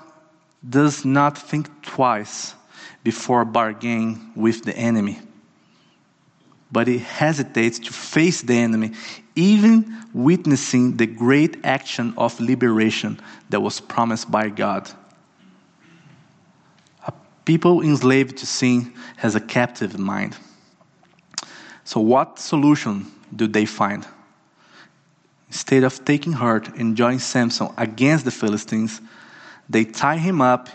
[0.69, 2.55] does not think twice
[3.03, 5.19] before bargaining with the enemy,
[6.71, 8.93] but it hesitates to face the enemy,
[9.35, 14.91] even witnessing the great action of liberation that was promised by God.
[17.45, 20.37] People enslaved to sin has a captive mind.
[21.85, 24.07] So, what solution do they find?
[25.49, 29.01] Instead of taking heart and joining Samson against the Philistines,
[29.69, 30.69] they tie him up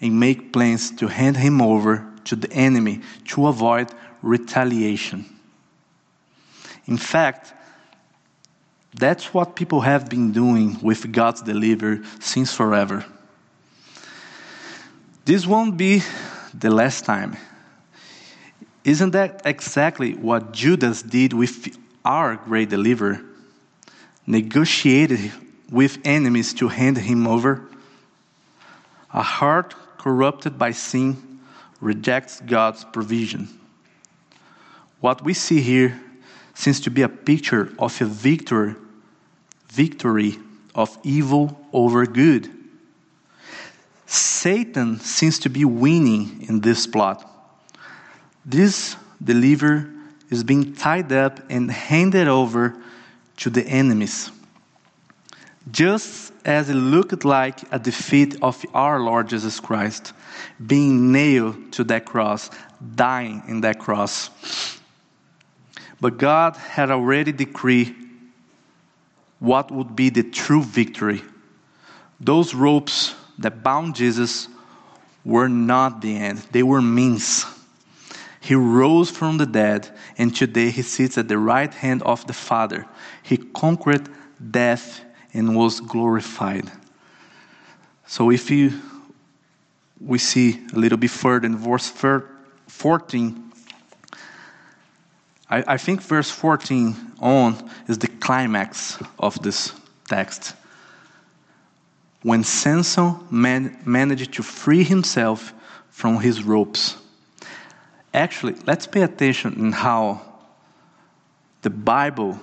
[0.00, 3.88] and make plans to hand him over to the enemy to avoid
[4.22, 5.24] retaliation.
[6.86, 7.52] In fact,
[8.94, 13.04] that's what people have been doing with God's deliverer since forever.
[15.26, 16.04] This won't be
[16.54, 17.36] the last time.
[18.84, 23.20] Isn't that exactly what Judas did with our great deliverer?
[24.24, 25.32] Negotiated
[25.68, 27.66] with enemies to hand him over?
[29.12, 31.40] A heart corrupted by sin
[31.80, 33.48] rejects God's provision.
[35.00, 36.00] What we see here
[36.54, 38.76] seems to be a picture of a victory,
[39.70, 40.38] victory
[40.72, 42.55] of evil over good.
[44.06, 47.28] Satan seems to be winning in this plot.
[48.44, 49.90] This deliverer
[50.30, 52.76] is being tied up and handed over
[53.38, 54.30] to the enemies.
[55.70, 60.12] Just as it looked like a defeat of our Lord Jesus Christ,
[60.64, 62.50] being nailed to that cross,
[62.94, 64.30] dying in that cross.
[66.00, 67.96] But God had already decreed
[69.40, 71.22] what would be the true victory.
[72.20, 74.48] Those ropes that bound Jesus
[75.24, 77.44] were not the end, they were means.
[78.40, 82.32] He rose from the dead, and today he sits at the right hand of the
[82.32, 82.86] Father.
[83.22, 84.08] He conquered
[84.50, 85.00] death
[85.34, 86.70] and was glorified.
[88.06, 88.80] So if you
[90.00, 91.88] we see a little bit further in verse
[92.68, 93.52] 14,
[95.48, 99.72] I, I think verse 14 on is the climax of this
[100.06, 100.54] text.
[102.26, 105.54] When Samson man, managed to free himself
[105.90, 106.96] from his ropes.
[108.12, 110.22] Actually, let's pay attention in how
[111.62, 112.36] the Bible,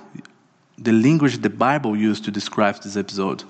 [0.78, 3.44] the language the Bible used to describe this episode.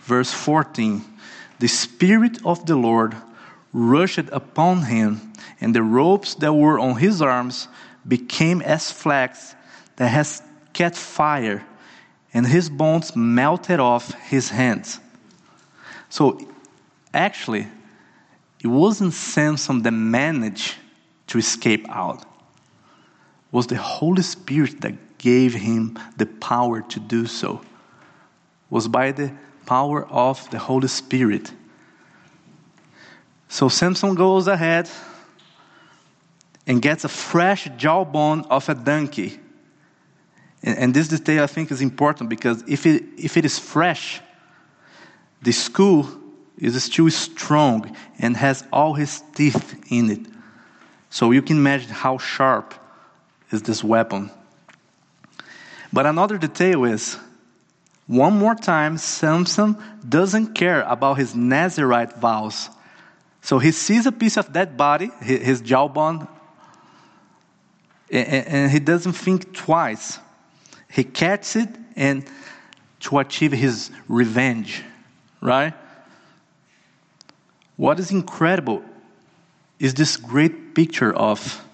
[0.00, 1.04] Verse 14
[1.60, 3.14] The Spirit of the Lord
[3.72, 5.20] rushed upon him,
[5.60, 7.68] and the ropes that were on his arms
[8.08, 9.54] became as flax
[9.94, 10.42] that has
[10.76, 11.64] caught fire,
[12.34, 15.00] and his bones melted off his hands.
[16.10, 16.40] So,
[17.14, 17.68] actually,
[18.62, 20.74] it wasn't Samson that managed
[21.28, 22.22] to escape out.
[22.22, 22.26] It
[23.52, 27.60] was the Holy Spirit that gave him the power to do so.
[27.60, 29.32] It was by the
[29.64, 31.52] power of the Holy Spirit.
[33.48, 34.90] So Samson goes ahead
[36.66, 39.38] and gets a fresh jawbone of a donkey.
[40.64, 44.20] And, and, this detail I think is important because if it, if it is fresh,
[45.42, 46.08] the skull
[46.58, 50.26] is still strong and has all his teeth in it.
[51.10, 52.74] So you can imagine how sharp
[53.52, 54.30] is this weapon.
[55.92, 57.18] But another detail is
[58.06, 62.68] one more time, Samson doesn't care about his Nazarite vows.
[63.42, 66.26] So he sees a piece of dead body, his jawbone,
[68.10, 70.18] and he doesn't think twice.
[70.94, 72.24] He catches it and
[73.00, 74.82] to achieve his revenge,
[75.40, 75.74] right?
[77.76, 78.84] What is incredible
[79.80, 81.66] is this great picture of,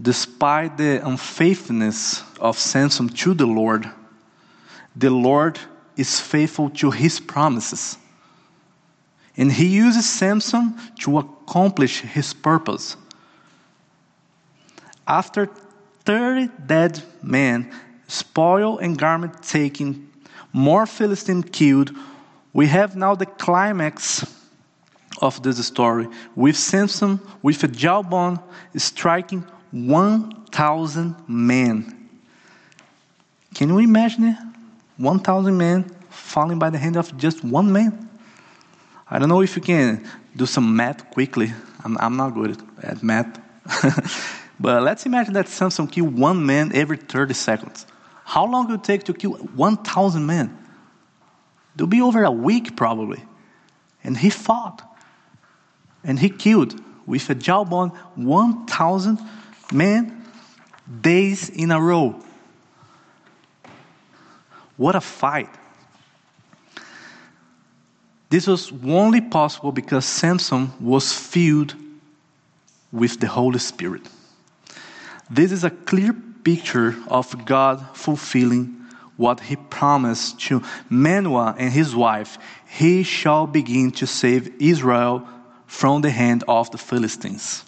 [0.00, 3.90] despite the unfaithfulness of Samson to the Lord,
[4.94, 5.58] the Lord
[5.96, 7.98] is faithful to his promises.
[9.36, 12.96] And he uses Samson to accomplish his purpose.
[15.08, 15.50] After
[16.04, 17.72] 30 dead men,
[18.08, 20.10] spoil and garment taking,
[20.52, 21.92] more Philistine killed,
[22.52, 24.26] we have now the climax
[25.20, 28.40] of this story with Samson with a jawbone
[28.76, 32.08] striking 1,000 men.
[33.54, 34.36] Can you imagine it?
[34.96, 38.08] 1,000 men falling by the hand of just one man?
[39.10, 40.06] I don't know if you can
[40.36, 41.52] do some math quickly.
[41.84, 43.40] I'm, I'm not good at math.
[44.60, 47.86] but let's imagine that Samson killed one man every 30 seconds.
[48.28, 50.54] How long would it take to kill 1,000 men?
[51.74, 53.24] It'll be over a week probably.
[54.04, 54.82] And he fought
[56.04, 59.18] and he killed with a jawbone 1,000
[59.72, 60.26] men
[61.00, 62.22] days in a row.
[64.76, 65.48] What a fight!
[68.28, 71.74] This was only possible because Samson was filled
[72.92, 74.02] with the Holy Spirit.
[75.30, 76.14] This is a clear
[76.48, 78.74] picture of God fulfilling
[79.18, 82.38] what he promised to Manoah and his wife.
[82.66, 85.28] He shall begin to save Israel
[85.66, 87.64] from the hand of the Philistines.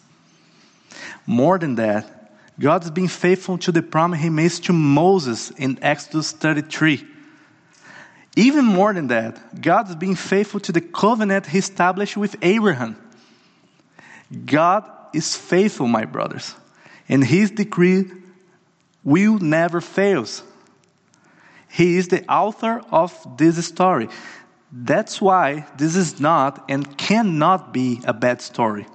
[1.27, 5.79] More than that, God has been faithful to the promise he made to Moses in
[5.83, 7.07] Exodus 33.
[8.37, 12.97] Even more than that, God has been faithful to the covenant he established with Abraham.
[14.47, 16.55] God is faithful, my brothers,
[17.11, 18.07] and his decree
[19.05, 20.43] will never fails.
[21.69, 24.09] He is the author of this story.
[24.73, 28.87] That's why this is not and cannot be a bad story.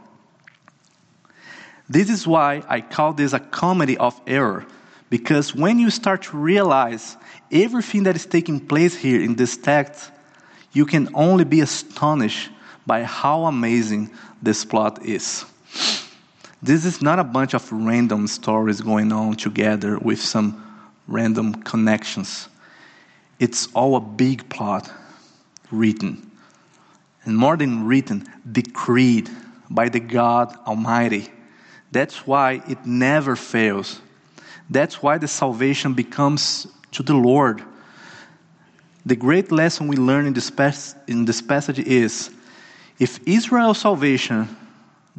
[1.89, 4.65] This is why I call this a comedy of error.
[5.09, 7.15] Because when you start to realize
[7.51, 10.11] everything that is taking place here in this text,
[10.73, 12.49] you can only be astonished
[12.85, 15.45] by how amazing this plot is.
[16.65, 22.47] This is not a bunch of random stories going on together with some random connections.
[23.39, 24.91] It's all a big plot
[25.69, 26.31] written.
[27.23, 29.29] And more than written, decreed
[29.69, 31.29] by the God Almighty.
[31.91, 34.01] That's why it never fails.
[34.67, 37.61] That's why the salvation becomes to the Lord.
[39.05, 42.31] The great lesson we learn in this, pas- in this passage is
[42.97, 44.49] if Israel's salvation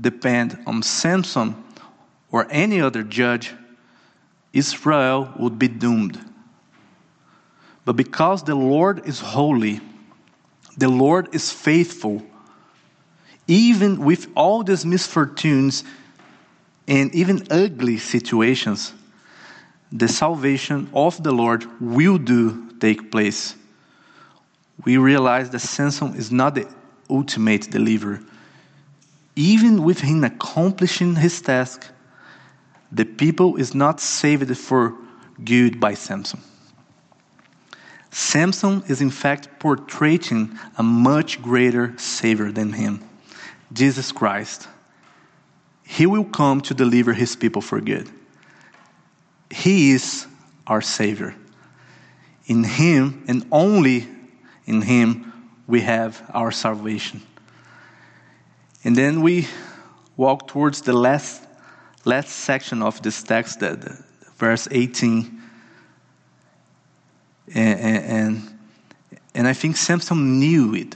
[0.01, 1.55] depend on Samson
[2.31, 3.53] or any other judge,
[4.53, 6.19] Israel would be doomed.
[7.85, 9.81] But because the Lord is holy,
[10.77, 12.23] the Lord is faithful,
[13.47, 15.85] even with all these misfortunes
[16.89, 18.93] and even ugly situations,
[19.93, 23.55] the salvation of the Lord will do take place.
[24.85, 26.69] We realize that Samson is not the
[27.09, 28.21] ultimate deliverer.
[29.37, 31.87] Even with him accomplishing his task,
[32.91, 34.95] the people is not saved for
[35.45, 36.41] good by Samson.
[38.11, 43.05] Samson is in fact portraying a much greater Savior than him,
[43.73, 44.69] Jesus Christ.
[45.85, 48.11] He will come to deliver his people for good.
[49.51, 50.27] He is
[50.67, 51.35] our Savior.
[52.47, 54.07] In Him and only
[54.67, 55.33] in Him
[55.67, 57.23] we have our salvation.
[58.87, 59.49] And then we
[60.17, 61.43] walk towards the last,
[62.05, 63.79] last section of this text, that,
[64.37, 65.43] verse 18.
[67.53, 68.59] And, and,
[69.35, 70.95] and I think Samson knew it.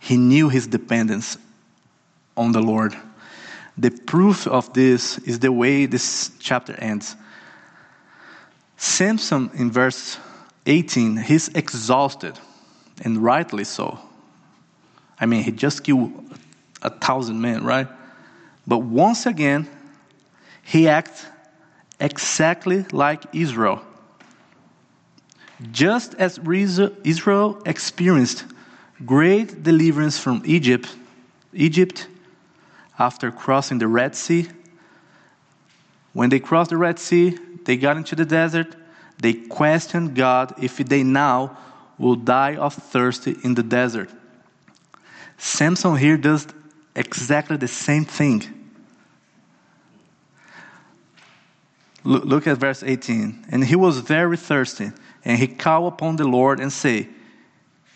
[0.00, 1.38] He knew his dependence
[2.36, 2.94] on the Lord.
[3.78, 7.16] The proof of this is the way this chapter ends.
[8.76, 10.18] Samson, in verse
[10.66, 12.38] 18, he's exhausted,
[13.00, 13.98] and rightly so.
[15.18, 16.25] I mean, he just killed
[16.86, 17.88] a thousand men, right?
[18.66, 19.68] But once again,
[20.62, 21.26] he acts
[21.98, 23.82] exactly like Israel.
[25.72, 28.44] Just as Israel experienced
[29.04, 30.94] great deliverance from Egypt,
[31.52, 32.08] Egypt
[32.98, 34.48] after crossing the Red Sea,
[36.12, 38.74] when they crossed the Red Sea, they got into the desert,
[39.20, 41.58] they questioned God if they now
[41.98, 44.10] will die of thirst in the desert.
[45.38, 46.46] Samson here does
[46.96, 48.42] exactly the same thing.
[52.02, 53.46] Look at verse 18.
[53.50, 54.92] And he was very thirsty,
[55.24, 57.08] and he called upon the Lord and said,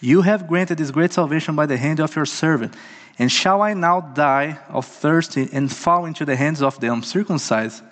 [0.01, 2.74] You have granted this great salvation by the hand of your servant.
[3.18, 7.82] And shall I now die of thirst and fall into the hands of the uncircumcised?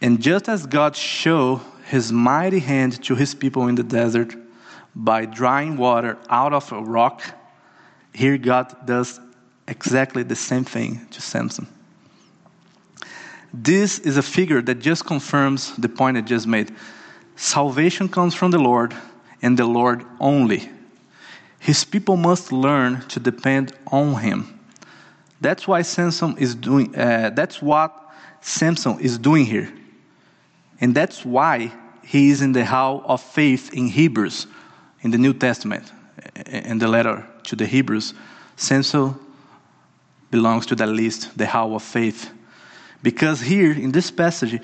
[0.00, 4.34] And just as God showed his mighty hand to his people in the desert
[4.94, 7.22] by drawing water out of a rock,
[8.14, 9.20] here God does
[9.66, 11.66] exactly the same thing to Samson.
[13.52, 16.74] This is a figure that just confirms the point I just made.
[17.36, 18.94] Salvation comes from the Lord
[19.42, 20.68] and the Lord only.
[21.58, 24.60] His people must learn to depend on him.
[25.40, 27.92] That's why Samson is doing uh, that's what
[28.40, 29.72] Samson is doing here.
[30.80, 34.46] And that's why he is in the hall of faith in Hebrews,
[35.02, 35.90] in the New Testament,
[36.46, 38.14] in the letter to the Hebrews.
[38.56, 39.14] Samson
[40.30, 42.30] belongs to that list, the hall of faith.
[43.02, 44.60] Because here in this passage,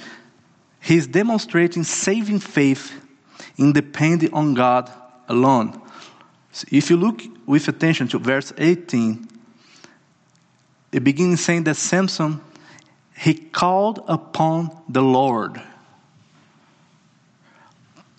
[0.81, 2.93] he's demonstrating saving faith
[3.57, 4.91] in depending on God
[5.29, 5.81] alone.
[6.53, 9.29] So if you look with attention to verse 18,
[10.93, 12.41] it begins saying that Samson,
[13.17, 15.61] he called upon the Lord.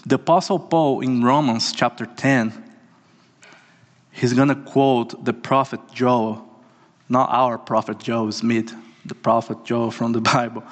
[0.06, 2.61] The Apostle Paul in Romans chapter 10,
[4.22, 6.48] he's going to quote the prophet Joel,
[7.10, 8.72] not our prophet Joel Smith,
[9.04, 10.64] the prophet Joel from the Bible.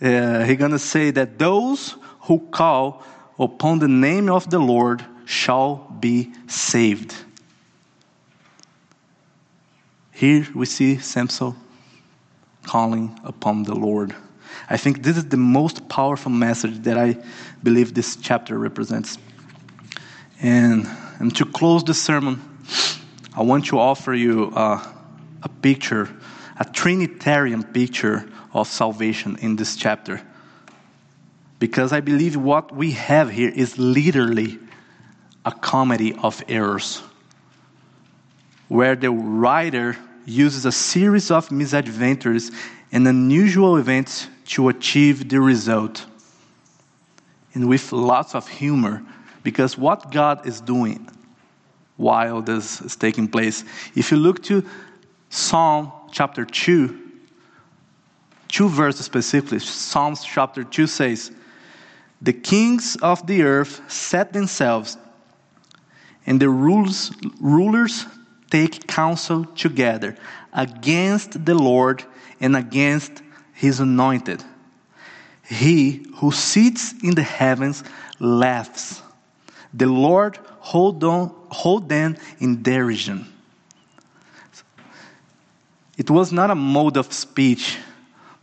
[0.00, 3.02] Uh, he's going to say that those who call
[3.38, 7.14] upon the name of the Lord shall be saved.
[10.12, 11.56] Here we see Samson
[12.62, 14.14] calling upon the Lord.
[14.70, 17.16] I think this is the most powerful message that I
[17.60, 19.18] believe this chapter represents.
[20.40, 20.86] And,
[21.18, 22.53] and to close the sermon,
[23.36, 24.80] I want to offer you uh,
[25.42, 26.08] a picture,
[26.58, 30.22] a Trinitarian picture of salvation in this chapter.
[31.58, 34.58] Because I believe what we have here is literally
[35.44, 37.02] a comedy of errors,
[38.68, 42.52] where the writer uses a series of misadventures
[42.92, 46.06] and unusual events to achieve the result.
[47.52, 49.02] And with lots of humor,
[49.42, 51.08] because what God is doing
[51.96, 53.64] while this is taking place.
[53.94, 54.64] If you look to
[55.28, 57.00] Psalm chapter 2,
[58.48, 61.30] two verses specifically, Psalms chapter 2 says,
[62.22, 64.96] The kings of the earth set themselves,
[66.26, 68.06] and the rulers, rulers
[68.50, 70.16] take counsel together
[70.52, 72.04] against the Lord
[72.40, 73.22] and against
[73.52, 74.42] his anointed.
[75.46, 77.84] He who sits in the heavens
[78.18, 79.02] laughs.
[79.72, 83.30] The Lord hold, on, hold them in derision.
[85.98, 87.76] It was not a mode of speech,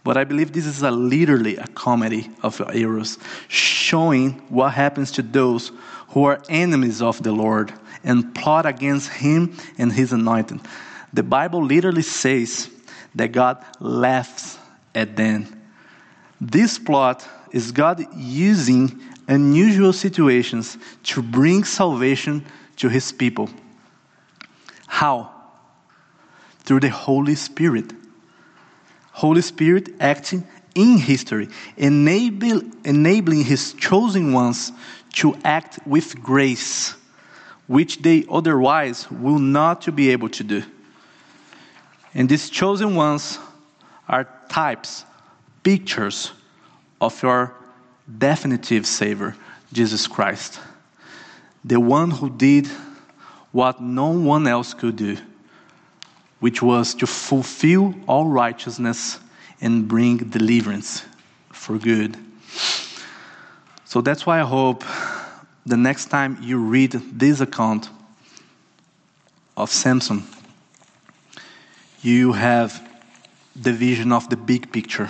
[0.04, 3.18] but I believe this is a literally a comedy of errors,
[3.48, 5.72] showing what happens to those
[6.10, 10.62] who are enemies of the Lord and plot against him and his anointed.
[11.14, 12.70] The Bible literally says
[13.16, 14.60] that God laughs
[14.94, 15.48] at them.
[16.40, 19.02] This plot is God using
[19.32, 23.50] unusual situations to bring salvation to his people.
[24.88, 25.32] How?
[26.60, 27.94] Through the Holy Spirit.
[29.14, 34.72] Holy Spirit acting in history, enable, enabling his chosen ones
[35.14, 36.96] to act with grace,
[37.68, 40.64] which they otherwise will not to be able to do.
[42.14, 43.40] And these chosen ones
[44.08, 45.06] are types,
[45.64, 46.32] pictures
[47.00, 47.54] of your
[48.18, 49.36] definitive Savior,
[49.74, 50.60] Jesus Christ,
[51.64, 52.68] the one who did
[53.52, 55.18] what no one else could do,
[56.40, 59.20] which was to fulfill all righteousness
[59.60, 61.04] and bring deliverance
[61.52, 62.18] for good.
[63.86, 64.84] So that's why I hope
[65.66, 67.90] the next time you read this account
[69.56, 70.24] of Samson,
[72.02, 72.88] you have
[73.56, 75.10] the vision of the big picture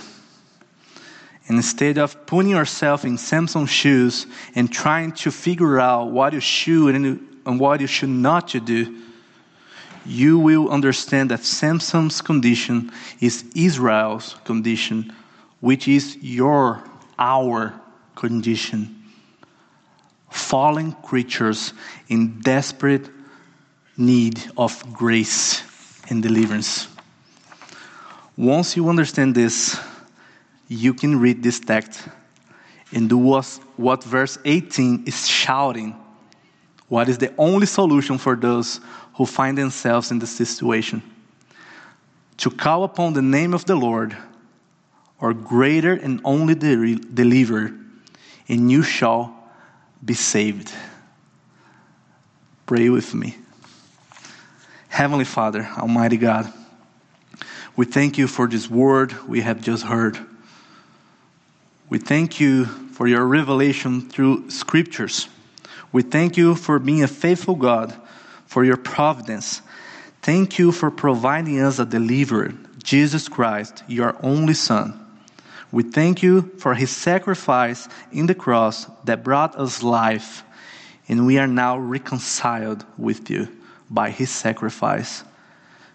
[1.48, 6.94] instead of putting yourself in Samson's shoes and trying to figure out what you should
[6.94, 8.96] and what you should not do,
[10.04, 12.90] you will understand that Samson's condition
[13.20, 15.12] is Israel's condition,
[15.60, 16.82] which is your,
[17.18, 17.72] our
[18.14, 19.04] condition.
[20.30, 21.72] Fallen creatures
[22.08, 23.08] in desperate
[23.96, 25.62] need of grace
[26.08, 26.88] and deliverance.
[28.36, 29.78] Once you understand this,
[30.72, 32.08] you can read this text
[32.92, 33.46] and do what,
[33.76, 35.94] what verse 18 is shouting.
[36.88, 38.80] What is the only solution for those
[39.14, 41.02] who find themselves in this situation?
[42.38, 44.16] To call upon the name of the Lord,
[45.20, 47.72] or greater and only the deliverer,
[48.48, 49.34] and you shall
[50.04, 50.72] be saved.
[52.66, 53.36] Pray with me.
[54.88, 56.52] Heavenly Father, Almighty God,
[57.76, 60.18] we thank you for this word we have just heard.
[61.92, 65.28] We thank you for your revelation through scriptures.
[65.92, 67.94] We thank you for being a faithful God,
[68.46, 69.60] for your providence.
[70.22, 74.98] Thank you for providing us a deliverer, Jesus Christ, your only Son.
[75.70, 80.44] We thank you for his sacrifice in the cross that brought us life,
[81.08, 83.48] and we are now reconciled with you
[83.90, 85.24] by his sacrifice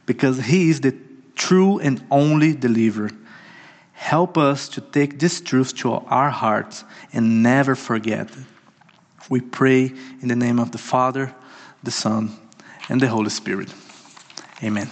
[0.06, 0.96] because he is the
[1.34, 3.10] true and only deliverer.
[3.98, 8.38] Help us to take this truth to our hearts and never forget it.
[9.28, 9.92] We pray
[10.22, 11.34] in the name of the Father,
[11.82, 12.32] the Son,
[12.90, 13.74] and the Holy Spirit.
[14.64, 14.88] Amen.